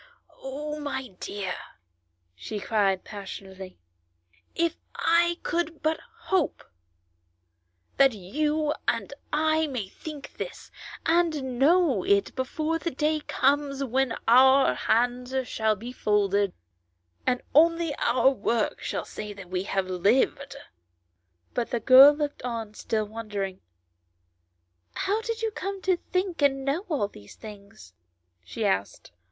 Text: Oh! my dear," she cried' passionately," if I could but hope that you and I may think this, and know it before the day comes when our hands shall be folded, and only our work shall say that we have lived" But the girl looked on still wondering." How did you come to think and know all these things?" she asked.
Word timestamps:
Oh! 0.41 0.79
my 0.79 1.09
dear," 1.19 1.53
she 2.33 2.59
cried' 2.59 3.03
passionately," 3.03 3.77
if 4.65 4.75
I 4.95 5.37
could 5.43 5.83
but 5.83 5.99
hope 6.31 6.63
that 7.97 8.11
you 8.13 8.73
and 8.87 9.13
I 9.31 9.67
may 9.67 9.87
think 9.89 10.37
this, 10.37 10.71
and 11.05 11.59
know 11.59 12.01
it 12.03 12.35
before 12.35 12.79
the 12.79 12.89
day 12.89 13.19
comes 13.19 13.83
when 13.83 14.15
our 14.27 14.73
hands 14.73 15.35
shall 15.47 15.75
be 15.75 15.91
folded, 15.93 16.53
and 17.27 17.43
only 17.53 17.93
our 17.99 18.31
work 18.31 18.81
shall 18.81 19.05
say 19.05 19.33
that 19.33 19.51
we 19.51 19.61
have 19.65 19.85
lived" 19.85 20.55
But 21.53 21.69
the 21.69 21.79
girl 21.79 22.11
looked 22.15 22.41
on 22.41 22.73
still 22.73 23.05
wondering." 23.05 23.61
How 25.05 25.21
did 25.21 25.43
you 25.43 25.51
come 25.51 25.79
to 25.83 25.95
think 26.11 26.41
and 26.41 26.65
know 26.65 26.87
all 26.89 27.07
these 27.07 27.35
things?" 27.35 27.93
she 28.43 28.65
asked. 28.65 29.11